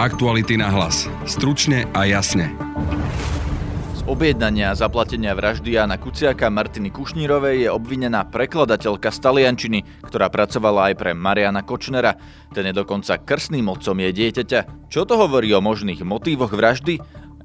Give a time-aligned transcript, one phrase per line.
[0.00, 1.12] Aktuality na hlas.
[1.28, 2.56] Stručne a jasne.
[3.92, 9.78] Z objednania a zaplatenia vraždy Jana Kuciaka Martiny Kušnírovej je obvinená prekladateľka z Taliančiny,
[10.08, 12.16] ktorá pracovala aj pre Mariana Kočnera.
[12.48, 14.88] Ten je dokonca krstným otcom jej dieťaťa.
[14.88, 16.96] Čo to hovorí o možných motívoch vraždy?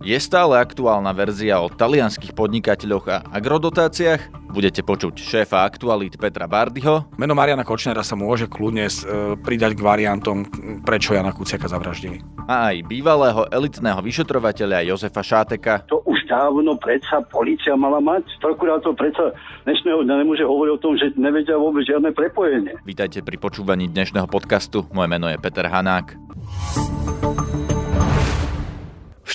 [0.04, 4.52] Je stále aktuálna verzia o talianských podnikateľoch a agrodotáciách?
[4.52, 7.08] Budete počuť šéfa aktualít Petra Bardyho.
[7.16, 8.94] Meno Mariana Kočnera sa môže kľudne e,
[9.40, 10.48] pridať k variantom,
[10.84, 12.24] prečo Jana Kuciaka zavraždili.
[12.48, 15.88] A aj bývalého elitného vyšetrovateľa Jozefa Šáteka.
[15.92, 18.28] To už dávno predsa policia mala mať.
[18.40, 19.32] Prokurátor predsa
[19.68, 22.80] dnešného dňa nemôže hovoriť o tom, že nevedia vôbec žiadne prepojenie.
[22.84, 24.88] Vítajte pri počúvaní dnešného podcastu.
[24.92, 26.16] Moje meno je Peter Hanák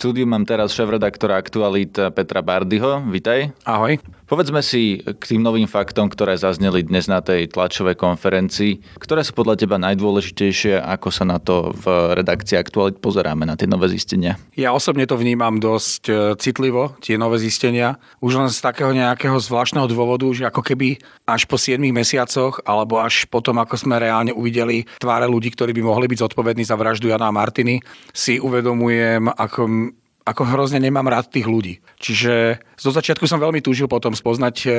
[0.01, 3.05] štúdiu mám teraz šéf-redaktora Aktualit Petra Bardyho.
[3.13, 3.53] Vitaj.
[3.69, 4.01] Ahoj.
[4.25, 8.81] Povedzme si k tým novým faktom, ktoré zazneli dnes na tej tlačovej konferencii.
[8.97, 10.81] Ktoré sú podľa teba najdôležitejšie?
[10.81, 14.41] Ako sa na to v redakcii Aktualit pozeráme, na tie nové zistenia?
[14.57, 18.01] Ja osobne to vnímam dosť e, citlivo, tie nové zistenia.
[18.25, 20.97] Už len z takého nejakého zvláštneho dôvodu, že ako keby
[21.29, 25.83] až po 7 mesiacoch, alebo až potom, ako sme reálne uvideli tváre ľudí, ktorí by
[25.85, 27.83] mohli byť zodpovední za vraždu Jana a Martiny,
[28.15, 29.91] si uvedomujem, ako
[30.31, 31.83] ako hrozne nemám rád tých ľudí.
[31.99, 34.71] Čiže zo začiatku som veľmi túžil potom spoznať e,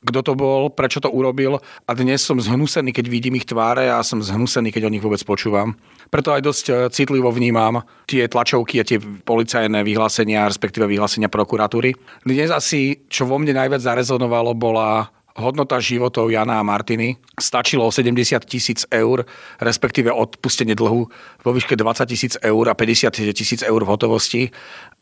[0.00, 4.00] kto to bol, prečo to urobil a dnes som zhnusený, keď vidím ich tváre a
[4.00, 5.76] som zhnusený, keď o nich vôbec počúvam.
[6.08, 11.92] Preto aj dosť e, citlivo vnímam tie tlačovky a tie policajné vyhlásenia, respektíve vyhlásenia prokuratúry.
[12.24, 18.40] Dnes asi, čo vo mne najviac zarezonovalo, bola hodnota životov Jana a Martiny stačilo 70
[18.46, 19.26] tisíc eur,
[19.62, 21.02] respektíve odpustenie dlhu
[21.42, 24.42] vo výške 20 tisíc eur a 50 tisíc eur v hotovosti,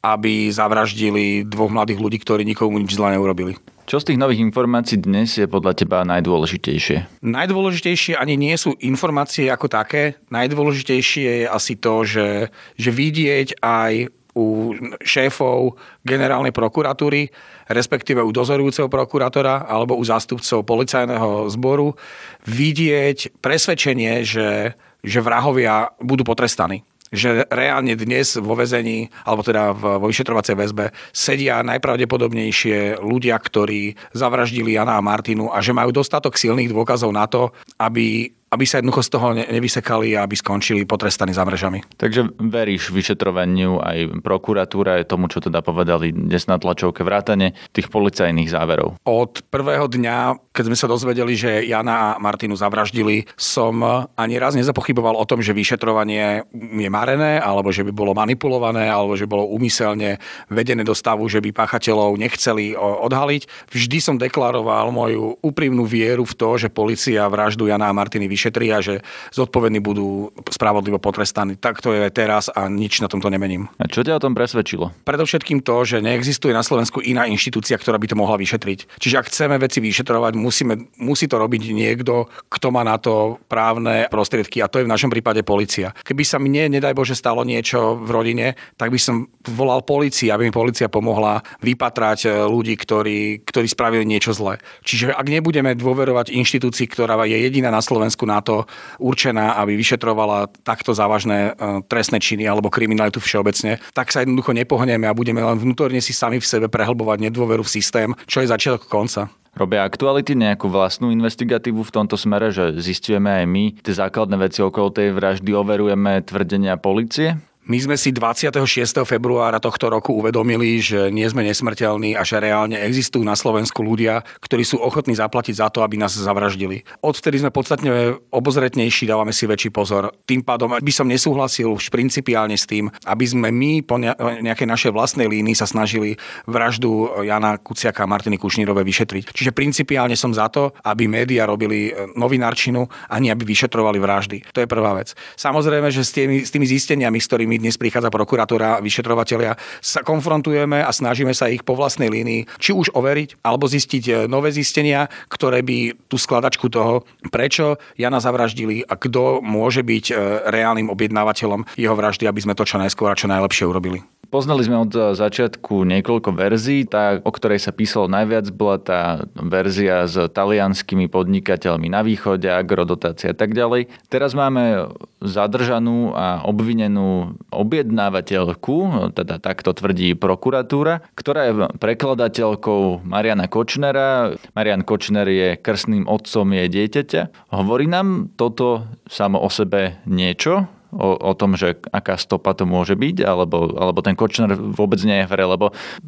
[0.05, 3.59] aby zavraždili dvoch mladých ľudí, ktorí nikomu nič zlé neurobili.
[3.89, 7.25] Čo z tých nových informácií dnes je podľa teba najdôležitejšie?
[7.25, 10.21] Najdôležitejšie ani nie sú informácie ako také.
[10.29, 14.71] Najdôležitejšie je asi to, že, že vidieť aj u
[15.03, 15.75] šéfov
[16.07, 17.27] generálnej prokuratúry,
[17.67, 21.99] respektíve u dozorujúceho prokurátora alebo u zástupcov policajného zboru,
[22.47, 26.87] vidieť presvedčenie, že, že vrahovia budú potrestaní.
[27.09, 34.77] Že reálne dnes vo väzení, alebo teda vo vyšetrovacej väzbe, sedia najpravdepodobnejšie ľudia, ktorí zavraždili
[34.77, 37.49] Jana a Martinu a že majú dostatok silných dôkazov na to,
[37.81, 41.85] aby aby sa jednoducho z toho nevysekali a aby skončili potrestaní za mrežami.
[42.01, 47.93] Takže veríš vyšetrovaniu aj prokuratúra, aj tomu, čo teda povedali dnes na tlačovke vrátane tých
[47.93, 48.97] policajných záverov?
[49.05, 53.85] Od prvého dňa, keď sme sa dozvedeli, že Jana a Martinu zavraždili, som
[54.17, 59.13] ani raz nezapochyboval o tom, že vyšetrovanie je marené, alebo že by bolo manipulované, alebo
[59.13, 60.17] že bolo úmyselne
[60.49, 63.69] vedené do stavu, že by páchateľov nechceli odhaliť.
[63.69, 68.79] Vždy som deklaroval moju úprimnú vieru v to, že policia vraždu Jana a Martiny vyšetria,
[68.79, 69.03] že
[69.35, 71.59] zodpovední budú spravodlivo potrestaní.
[71.59, 73.67] Tak to je teraz a nič na tomto nemením.
[73.83, 74.95] A čo ťa o tom presvedčilo?
[75.03, 79.03] Predovšetkým to, že neexistuje na Slovensku iná inštitúcia, ktorá by to mohla vyšetriť.
[79.03, 84.07] Čiže ak chceme veci vyšetrovať, musíme, musí to robiť niekto, kto má na to právne
[84.07, 85.91] prostriedky a to je v našom prípade policia.
[86.07, 88.47] Keby sa mne, nedaj Bože, stalo niečo v rodine,
[88.79, 94.05] tak by som volal policii, aby mi policia pomohla vypatrať e, ľudí, ktorí, ktorí spravili
[94.05, 94.61] niečo zlé.
[94.85, 98.69] Čiže ak nebudeme dôverovať inštitúcii, ktorá je jediná na Slovensku na to
[99.01, 105.09] určená, aby vyšetrovala takto závažné e, trestné činy alebo kriminalitu všeobecne, tak sa jednoducho nepohneme
[105.09, 108.85] a budeme len vnútorne si sami v sebe prehlbovať nedôveru v systém, čo je začiatok
[108.93, 109.33] konca.
[109.59, 114.63] Robia aktuality nejakú vlastnú investigatívu v tomto smere, že zistujeme aj my tie základné veci
[114.63, 117.43] okolo tej vraždy, overujeme tvrdenia policie?
[117.69, 118.65] My sme si 26.
[119.05, 124.25] februára tohto roku uvedomili, že nie sme nesmrteľní a že reálne existujú na Slovensku ľudia,
[124.41, 126.89] ktorí sú ochotní zaplatiť za to, aby nás zavraždili.
[127.05, 130.17] Odvtedy sme podstatne obozretnejší, dávame si väčší pozor.
[130.25, 134.91] Tým pádom by som nesúhlasil už principiálne s tým, aby sme my po nejakej našej
[134.97, 136.17] vlastnej línii sa snažili
[136.49, 139.37] vraždu Jana Kuciaka a Martiny Kušnírove vyšetriť.
[139.37, 144.57] Čiže principiálne som za to, aby médiá robili e, novinárčinu, ani aby vyšetrovali vraždy.
[144.57, 145.13] To je prvá vec.
[145.37, 150.91] Samozrejme, že s tými, s tými zisteniami, ktorými dnes prichádza prokuratúra, vyšetrovateľia, sa konfrontujeme a
[150.95, 155.61] snažíme sa ich po vlastnej línii či už overiť, alebo zistiť e, nové zistenia, ktoré
[155.67, 160.15] by tú skladačku toho, prečo Jana zavraždili a kto môže byť e,
[160.49, 164.01] reálnym objednávateľom jeho vraždy, aby sme to čo najskôr a čo najlepšie urobili.
[164.29, 166.85] Poznali sme od začiatku niekoľko verzií.
[166.85, 173.33] Tá, o ktorej sa písalo najviac, bola tá verzia s talianskými podnikateľmi na východe, agrodotácia
[173.33, 173.89] a tak ďalej.
[174.13, 174.93] Teraz máme
[175.25, 184.37] zadržanú a obvinenú objednávateľku, teda takto tvrdí prokuratúra, ktorá je prekladateľkou Mariana Kočnera.
[184.53, 187.49] Marian Kočner je krstným otcom jej dieťaťa.
[187.49, 190.69] Hovorí nám toto samo o sebe niečo?
[190.93, 195.25] O, o tom, že aká stopa to môže byť, alebo, alebo ten Kočner vôbec nie
[195.25, 195.67] je v hre, lebo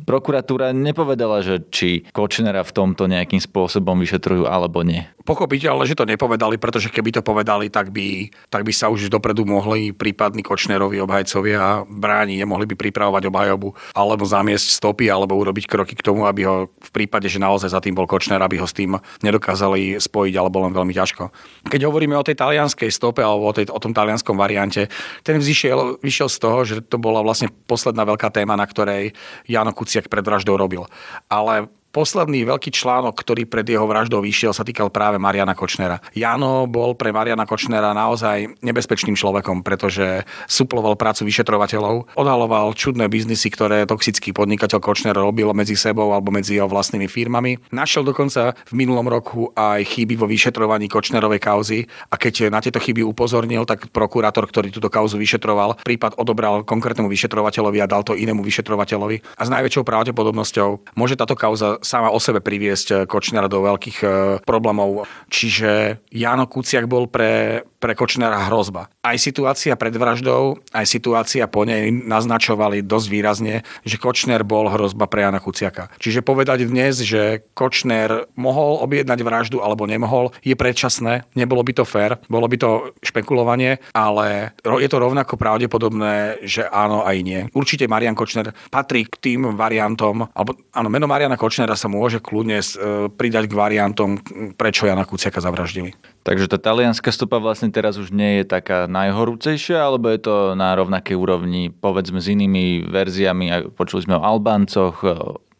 [0.08, 5.04] prokuratúra nepovedala, že či Kočnera v tomto nejakým spôsobom vyšetrujú alebo nie.
[5.20, 9.44] Pochopiteľne, že to nepovedali, pretože keby to povedali, tak by, tak by sa už dopredu
[9.44, 15.92] mohli prípadní Kočnerovi obhajcovia brániť, nemohli by pripravovať obhajobu alebo zamiesť stopy alebo urobiť kroky
[15.92, 18.72] k tomu, aby ho v prípade, že naozaj za tým bol Kočner, aby ho s
[18.72, 21.28] tým nedokázali spojiť alebo len veľmi ťažko.
[21.68, 24.88] Keď hovoríme o tej talianskej stope alebo o, tej, o tom talianskom variante,
[25.20, 29.12] ten vyšiel, vyšiel z toho, že to bola vlastne posledná veľká téma, na ktorej
[29.44, 30.88] Jano Kuciak pred vraždou robil.
[31.28, 35.98] Ale Posledný veľký článok, ktorý pred jeho vraždou vyšiel, sa týkal práve Mariana Kočnera.
[36.14, 43.50] Jano bol pre Mariana Kočnera naozaj nebezpečným človekom, pretože suploval prácu vyšetrovateľov, odhaloval čudné biznisy,
[43.50, 47.58] ktoré toxický podnikateľ Kočner robil medzi sebou alebo medzi jeho vlastnými firmami.
[47.74, 52.78] Našiel dokonca v minulom roku aj chyby vo vyšetrovaní Kočnerovej kauzy a keď na tieto
[52.78, 58.14] chyby upozornil, tak prokurátor, ktorý túto kauzu vyšetroval, prípad odobral konkrétnemu vyšetrovateľovi a dal to
[58.14, 59.26] inému vyšetrovateľovi.
[59.34, 63.98] A s najväčšou pravdepodobnosťou môže táto kauza sama o sebe priviesť eh, Kočnera do veľkých
[64.04, 64.10] eh,
[64.44, 65.08] problémov.
[65.28, 68.92] Čiže Jano Kuciak bol pre, pre Kočnera hrozba.
[69.00, 75.08] Aj situácia pred vraždou, aj situácia po nej naznačovali dosť výrazne, že Kočner bol hrozba
[75.08, 75.88] pre Jana Kuciaka.
[75.96, 81.84] Čiže povedať dnes, že Kočner mohol objednať vraždu alebo nemohol, je predčasné, nebolo by to
[81.88, 87.40] fér, bolo by to špekulovanie, ale je to rovnako pravdepodobné, že áno aj nie.
[87.56, 92.60] Určite Marian Kočner patrí k tým variantom, alebo áno, meno Mariana Kočnera sa môže kľudne
[92.60, 92.66] e,
[93.08, 94.20] pridať k variantom,
[94.60, 95.96] prečo Jana Kuciaka zavraždili.
[96.30, 100.78] Takže tá talianská stopa vlastne teraz už nie je taká najhorúcejšia, alebo je to na
[100.78, 103.74] rovnakej úrovni, povedzme, s inými verziami.
[103.74, 105.02] Počuli sme o Albáncoch,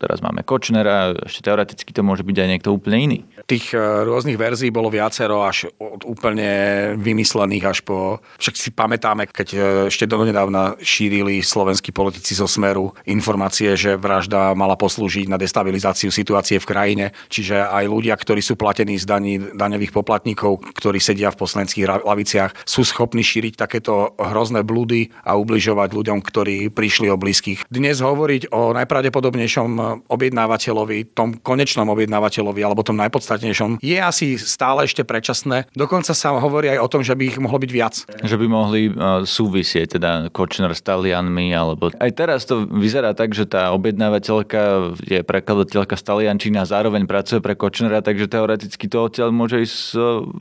[0.01, 3.19] teraz máme Kočnera, ešte teoreticky to môže byť aj niekto úplne iný.
[3.45, 6.49] Tých e, rôznych verzií bolo viacero, až od úplne
[6.97, 8.25] vymyslených až po...
[8.41, 9.59] Však si pamätáme, keď e,
[9.93, 16.57] ešte donedávna šírili slovenskí politici zo Smeru informácie, že vražda mala poslúžiť na destabilizáciu situácie
[16.57, 17.07] v krajine.
[17.29, 22.57] Čiže aj ľudia, ktorí sú platení z daní, daňových poplatníkov, ktorí sedia v poslaneckých laviciach,
[22.65, 27.69] sú schopní šíriť takéto hrozné blúdy a ubližovať ľuďom, ktorí prišli o blízkych.
[27.69, 35.03] Dnes hovoriť o najpravdepodobnejšom objednávateľovi, tom konečnom objednávateľovi alebo tom najpodstatnejšom, je asi stále ešte
[35.03, 35.71] predčasné.
[35.75, 37.95] Dokonca sa hovorí aj o tom, že by ich mohlo byť viac.
[38.23, 38.93] Že by mohli e,
[39.25, 45.21] súvisieť teda Kočner s Talianmi, alebo aj teraz to vyzerá tak, že tá objednávateľka je
[45.25, 49.93] prekladateľka z Taliančiny a zároveň pracuje pre Kočnera, takže teoreticky to odtiaľ môže ísť s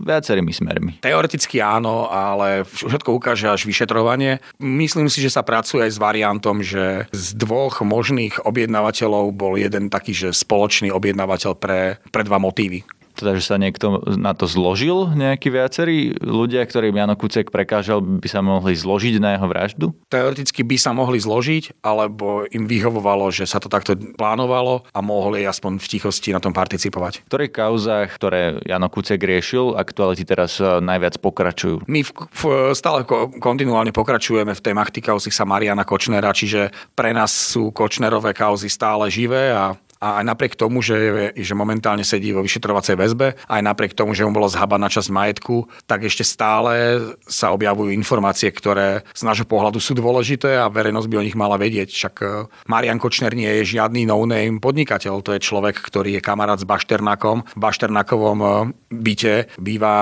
[0.03, 0.91] viacerými smermi.
[1.01, 4.43] Teoreticky áno, ale všetko ukáže až vyšetrovanie.
[4.59, 9.87] Myslím si, že sa pracuje aj s variantom, že z dvoch možných objednávateľov bol jeden
[9.87, 15.11] taký, že spoločný objednávateľ pre, pre dva motívy teda, že sa niekto na to zložil,
[15.11, 19.85] nejakí viacerí ľudia, ktorým Jano Kucek prekážal, by sa mohli zložiť na jeho vraždu?
[20.07, 25.43] Teoreticky by sa mohli zložiť, alebo im vyhovovalo, že sa to takto plánovalo a mohli
[25.43, 27.27] aspoň v tichosti na tom participovať.
[27.27, 31.83] V ktorých kauzách, ktoré Jano Kucek riešil, aktuality teraz e, najviac pokračujú?
[31.91, 33.03] My v, v, stále
[33.43, 39.11] kontinuálne pokračujeme v témach týkajúcich sa Mariana Kočnera, čiže pre nás sú Kočnerové kauzy stále
[39.11, 43.93] živé a a aj napriek tomu, že, že momentálne sedí vo vyšetrovacej väzbe, aj napriek
[43.95, 49.21] tomu, že mu bolo zhabaná časť majetku, tak ešte stále sa objavujú informácie, ktoré z
[49.27, 51.91] nášho pohľadu sú dôležité a verejnosť by o nich mala vedieť.
[51.91, 52.27] Však e,
[52.71, 57.43] Marian Kočner nie je žiadny no-name podnikateľ, to je človek, ktorý je kamarát s Bašternakom.
[57.43, 58.49] V Bašternakovom e,
[58.89, 59.95] byte býva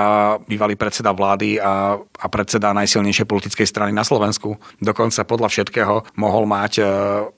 [0.48, 4.56] bývalý predseda vlády a, a predseda najsilnejšej politickej strany na Slovensku.
[4.78, 6.82] Dokonca podľa všetkého mohol mať e,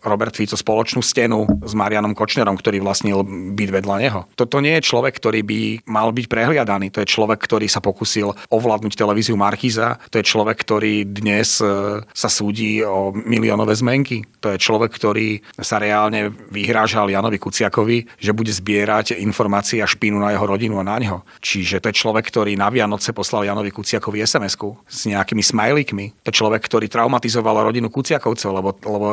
[0.04, 3.18] Robert Fico spoločnú stenu s Marianom Kočnerom Kočnerom, ktorý vlastnil
[3.54, 4.20] byť vedľa neho.
[4.34, 6.90] Toto nie je človek, ktorý by mal byť prehliadaný.
[6.90, 10.02] To je človek, ktorý sa pokusil ovládnuť televíziu Markíza.
[10.10, 14.26] To je človek, ktorý dnes e, sa súdi o miliónové zmenky.
[14.42, 20.18] To je človek, ktorý sa reálne vyhrážal Janovi Kuciakovi, že bude zbierať informácie a špínu
[20.18, 21.22] na jeho rodinu a na neho.
[21.38, 24.54] Čiže to je človek, ktorý na Vianoce poslal Janovi Kuciakovi sms
[24.88, 26.26] s nejakými smajlíkmi.
[26.26, 29.06] To je človek, ktorý traumatizoval rodinu Kuciakovcov, lebo, lebo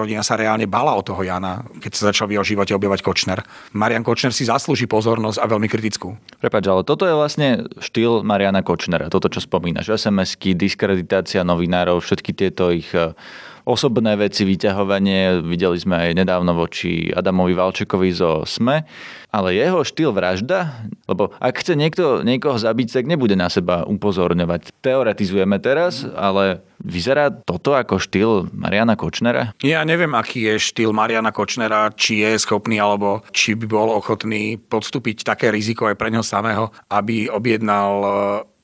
[0.00, 3.44] rodina sa reálne bala o toho Jana, keď sa začal v jeho živote objavať Kočner.
[3.76, 6.16] Marian Kočner si zaslúži pozornosť a veľmi kritickú.
[6.40, 9.12] Prepač, ale toto je vlastne štýl Mariana Kočnera.
[9.12, 9.92] Toto, čo spomínaš.
[9.92, 13.12] SMS-ky, diskreditácia novinárov, všetky tieto ich eh,
[13.70, 15.46] osobné veci, vyťahovanie.
[15.46, 18.82] Videli sme aj nedávno voči Adamovi Valčekovi zo SME
[19.30, 20.74] ale jeho štýl vražda,
[21.06, 24.74] lebo ak chce niekto niekoho zabiť, tak nebude na seba upozorňovať.
[24.82, 29.54] Teoretizujeme teraz, ale vyzerá toto ako štýl Mariana Kočnera?
[29.62, 34.58] Ja neviem, aký je štýl Mariana Kočnera, či je schopný, alebo či by bol ochotný
[34.58, 38.02] podstúpiť také riziko aj pre neho samého, aby objednal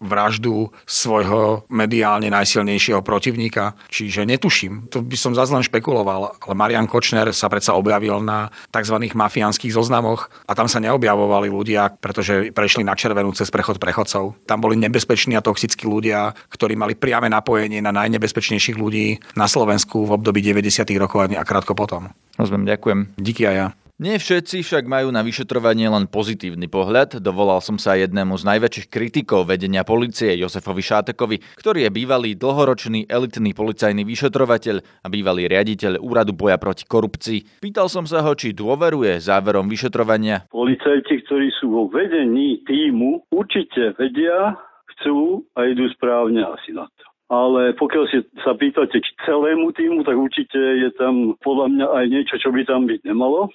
[0.00, 3.72] vraždu svojho mediálne najsilnejšieho protivníka.
[3.88, 8.52] Čiže netuším, to by som zase len špekuloval, ale Marian Kočner sa predsa objavil na
[8.72, 8.96] tzv.
[9.12, 14.36] mafiánskych zoznamoch a tam sa neobjavovali ľudia, pretože prešli na červenú cez prechod prechodcov.
[14.44, 20.04] Tam boli nebezpeční a toxickí ľudia, ktorí mali priame napojenie na najnebezpečnejších ľudí na Slovensku
[20.04, 20.84] v období 90.
[21.00, 22.12] rokov a krátko potom.
[22.36, 22.98] Rozumiem, ďakujem.
[23.16, 23.85] Díky aj ja.
[23.96, 27.16] Nie všetci však majú na vyšetrovanie len pozitívny pohľad.
[27.16, 33.08] Dovolal som sa jednému z najväčších kritikov vedenia policie Josefovi Šátekovi, ktorý je bývalý dlhoročný
[33.08, 37.64] elitný policajný vyšetrovateľ a bývalý riaditeľ Úradu boja proti korupcii.
[37.64, 40.44] Pýtal som sa ho, či dôveruje záverom vyšetrovania.
[40.52, 44.60] Policajti, ktorí sú vo vedení týmu, určite vedia,
[44.92, 50.06] chcú a idú správne asi na to ale pokiaľ si sa pýtate k celému týmu,
[50.06, 53.50] tak určite je tam podľa mňa aj niečo, čo by tam byť nemalo.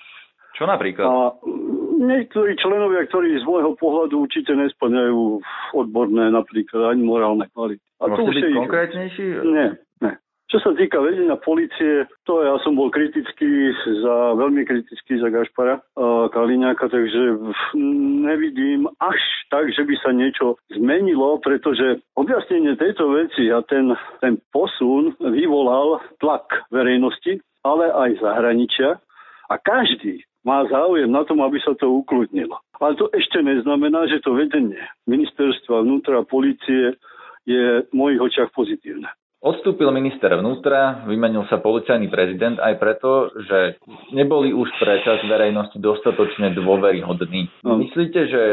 [0.62, 1.06] Čo napríklad?
[1.10, 1.14] A
[2.06, 5.42] niektorí členovia, ktorí z môjho pohľadu určite nesplňajú
[5.74, 7.82] odborné napríklad ani morálne kvality.
[7.98, 9.26] A to už byť konkrétnejší?
[9.42, 10.14] Nie, nie.
[10.54, 13.74] Čo sa týka vedenia policie, to ja som bol kritický
[14.06, 15.82] za, veľmi kritický za Gašpara
[16.30, 17.42] Kaliňáka, takže
[18.22, 19.18] nevidím až
[19.50, 26.06] tak, že by sa niečo zmenilo, pretože objasnenie tejto veci a ten, ten posun vyvolal
[26.22, 29.02] tlak verejnosti, ale aj zahraničia.
[29.52, 32.56] A každý, má záujem na tom, aby sa to ukludnilo.
[32.80, 36.96] Ale to ešte neznamená, že to vedenie ministerstva vnútra a policie
[37.44, 39.12] je v mojich očiach pozitívne.
[39.42, 43.82] Odstúpil minister vnútra, vymenil sa policajný prezident aj preto, že
[44.14, 47.50] neboli už pre čas verejnosti dostatočne dôveryhodní.
[47.66, 47.74] No.
[47.82, 48.44] Myslíte, že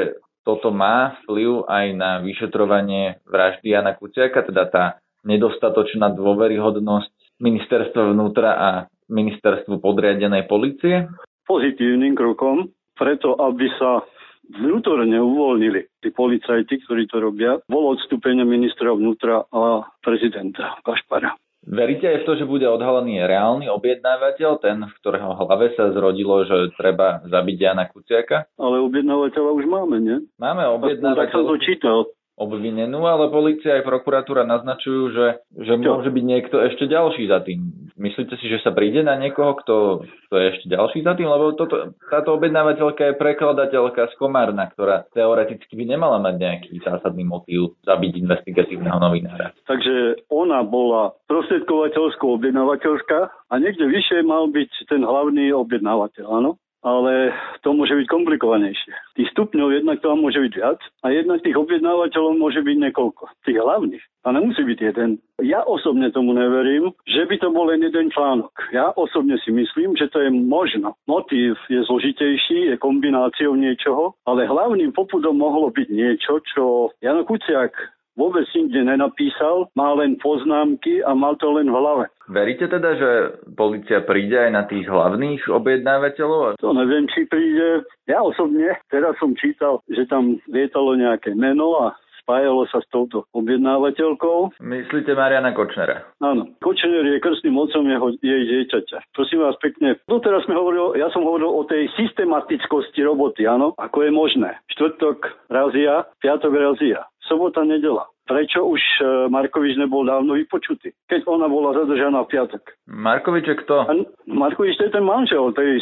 [0.49, 4.85] toto má vplyv aj na vyšetrovanie vraždy Jana Kuciaka, teda tá
[5.29, 8.69] nedostatočná dôveryhodnosť ministerstva vnútra a
[9.09, 11.09] ministerstvu podriadenej policie?
[11.49, 14.05] pozitívnym krokom, preto aby sa
[14.53, 21.33] vnútorne uvoľnili tí policajti, ktorí to robia, bolo odstúpenie ministra vnútra a prezidenta Kašpara.
[21.69, 26.47] Veríte aj v to, že bude odhalený reálny objednávateľ, ten, v ktorého hlave sa zrodilo,
[26.49, 28.49] že treba zabiť Jana Kuciaka?
[28.57, 30.17] Ale objednávateľa už máme, nie?
[30.41, 31.29] Máme objednávateľa.
[31.29, 31.99] Tak sa to čítal
[32.39, 35.27] obvinenú, ale policia aj prokuratúra naznačujú, že,
[35.59, 37.91] že môže byť niekto ešte ďalší za tým.
[37.99, 41.27] Myslíte si, že sa príde na niekoho, kto, kto je ešte ďalší za tým?
[41.27, 47.27] Lebo toto, táto objednávateľka je prekladateľka z Komárna, ktorá teoreticky by nemala mať nejaký zásadný
[47.27, 49.51] motív zabiť investigatívneho novinára.
[49.67, 56.63] Takže ona bola prostredkovateľskou objednávateľská a niekde vyššie mal byť ten hlavný objednávateľ, áno?
[56.89, 58.93] Ale to môže byť komplikovanejšie.
[59.21, 63.23] Tých stupňov jednak to môže byť viac a jednak tých objednávateľov môže byť niekoľko.
[63.45, 64.05] Tých hlavných.
[64.25, 65.21] A nemusí byť jeden.
[65.45, 68.53] Ja osobne tomu neverím, že by to bol len jeden článok.
[68.73, 70.97] Ja osobne si myslím, že to je možno.
[71.05, 77.77] Motív je zložitejší, je kombináciou niečoho, ale hlavným popudom mohlo byť niečo, čo Jano Kuciak
[78.19, 82.11] vôbec nikde nenapísal, má len poznámky a mal to len v hlave.
[82.29, 83.11] Veríte teda, že
[83.57, 86.61] policia príde aj na tých hlavných objednávateľov?
[86.61, 87.89] To neviem, či príde.
[88.05, 91.97] Ja osobne, teraz som čítal, že tam lietalo nejaké meno a
[92.29, 94.61] spájalo sa s touto objednávateľkou.
[94.61, 96.05] Myslíte Mariana Kočnera?
[96.21, 96.53] Áno.
[96.61, 99.17] Kočner je krstným otcom jeho, jej dieťaťa.
[99.17, 103.73] Prosím vás pekne, no teraz sme hovorili, ja som hovoril o tej systematickosti roboty, áno,
[103.81, 104.61] ako je možné.
[104.77, 108.09] Štvrtok razia, piatok razia, sobota, nedela.
[108.29, 112.61] Prečo už e, Markovič nebol dávno vypočutý, keď ona bola zadržaná v piatok?
[112.85, 113.89] Markovič je kto?
[113.89, 113.93] A
[114.29, 115.81] Markovič to je ten manžel tej,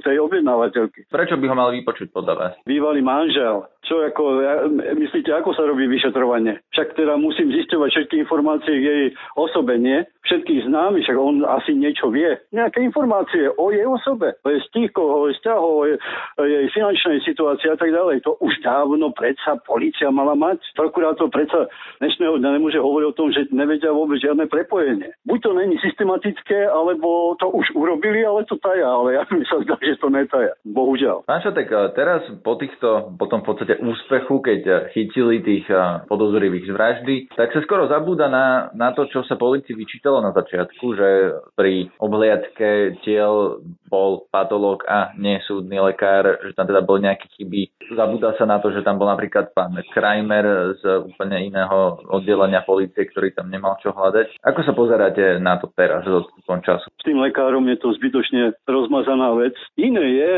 [0.00, 1.04] tej objednávateľky.
[1.12, 2.52] Prečo by ho mal vypočuť podľa vás?
[2.64, 4.54] Bývalý manžel čo ako, ja,
[4.94, 6.62] myslíte, ako sa robí vyšetrovanie?
[6.70, 10.06] Však teda musím zisťovať všetky informácie k jej osobe, nie?
[10.22, 12.30] Všetkých známy, však on asi niečo vie.
[12.54, 15.98] Nejaké informácie o jej osobe, o jej stíkoch, o jej vzťahoch, o jej,
[16.38, 18.22] o jej finančnej situácii a tak ďalej.
[18.22, 20.62] To už dávno predsa policia mala mať.
[20.82, 21.70] Prokurátor predsa
[22.02, 25.14] dnešného dňa nemôže hovoriť o tom, že nevedia vôbec žiadne prepojenie.
[25.22, 28.90] Buď to není systematické, alebo to už urobili, ale to taja.
[28.90, 30.58] Ale ja mi sa zdá, že to netaja.
[30.66, 31.22] Bohužiaľ.
[31.22, 36.66] Pán Šatek, teraz po týchto, potom v podstate úspechu, keď eh, chytili tých eh, podozrivých
[36.66, 40.98] z vraždy, tak sa skoro zabúda na, na to, čo sa policii vyčítalo na začiatku,
[40.98, 41.08] že
[41.54, 47.92] pri obhliadke tiel bol patológ a nesúdny lekár, že tam teda boli nejaké chyby.
[47.92, 53.04] Zabúda sa na to, že tam bol napríklad pán Kramer z úplne iného oddelenia policie,
[53.04, 54.40] ktorý tam nemal čo hľadať.
[54.40, 56.88] Ako sa pozeráte na to teraz s odstupom času?
[56.88, 59.52] S tým lekárom je to zbytočne rozmazaná vec.
[59.76, 60.32] Iné je,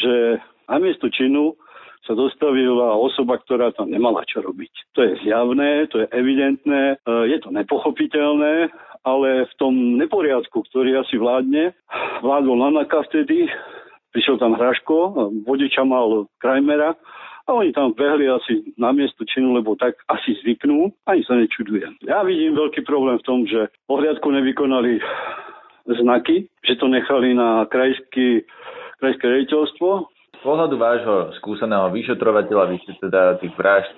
[0.00, 0.14] že
[0.64, 1.52] namiesto činu
[2.04, 4.72] sa dostavila osoba, ktorá tam nemala čo robiť.
[4.96, 8.68] To je zjavné, to je evidentné, e, je to nepochopiteľné,
[9.04, 11.76] ale v tom neporiadku, ktorý asi vládne,
[12.24, 13.48] vládol Lanaka vtedy,
[14.16, 16.96] prišiel tam Hraško, vodiča mal Krajmera
[17.44, 21.92] A oni tam behli asi na miesto činu, lebo tak asi zvyknú, ani sa nečudujem.
[22.08, 24.96] Ja vidím veľký problém v tom, že pohľadku nevykonali
[25.84, 28.48] znaky, že to nechali na krajský,
[28.96, 33.96] krajské rejiteľstvo, pohľadu vášho skúseného vyšetrovateľa, vy ste teda tých vražd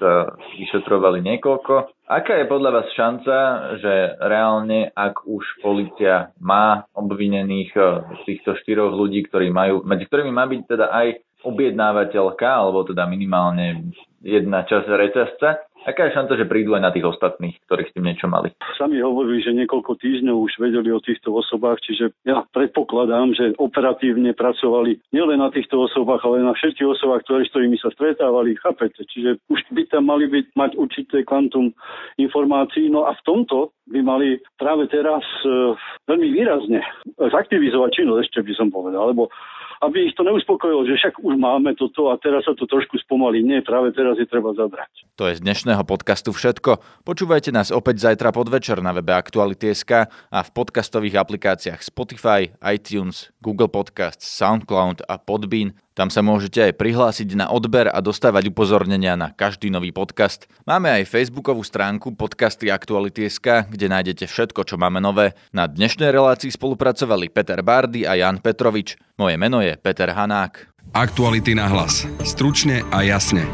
[0.58, 2.04] vyšetrovali niekoľko.
[2.06, 3.36] Aká je podľa vás šanca,
[3.82, 7.86] že reálne, ak už policia má obvinených eh,
[8.26, 11.08] týchto štyroch ľudí, ktorí majú, medzi ktorými má byť teda aj
[11.46, 15.48] objednávateľka, alebo teda minimálne jedna časť reťazca,
[15.86, 18.50] Aká je šanca, že prídu aj na tých ostatných, ktorí s tým niečo mali?
[18.74, 24.34] Sami hovorili, že niekoľko týždňov už vedeli o týchto osobách, čiže ja predpokladám, že operatívne
[24.34, 29.06] pracovali nielen na týchto osobách, ale na všetkých osobách, ktoré, s ktorými sa stretávali, chápete?
[29.06, 31.70] Čiže už by tam mali byť, mať určité kvantum
[32.18, 35.78] informácií, no a v tomto by mali práve teraz e,
[36.10, 36.82] veľmi výrazne
[37.14, 39.30] zaktivizovať činnosť, ešte by som povedal, lebo
[39.84, 43.44] aby ich to neuspokojilo, že však už máme toto a teraz sa to trošku spomalí.
[43.44, 45.08] Nie, práve teraz je treba zabrať.
[45.16, 47.04] To je z dnešného podcastu všetko.
[47.04, 53.70] Počúvajte nás opäť zajtra podvečer na webe Aktuality.sk a v podcastových aplikáciách Spotify, iTunes, Google
[53.70, 55.85] Podcasts, SoundCloud a Podbean.
[55.96, 60.44] Tam sa môžete aj prihlásiť na odber a dostávať upozornenia na každý nový podcast.
[60.68, 65.32] Máme aj facebookovú stránku podcasty Aktuality.sk, kde nájdete všetko, čo máme nové.
[65.56, 69.00] Na dnešnej relácii spolupracovali Peter Bardy a Jan Petrovič.
[69.16, 70.68] Moje meno je Peter Hanák.
[70.92, 72.04] Aktuality na hlas.
[72.20, 73.48] Stručne a jasne.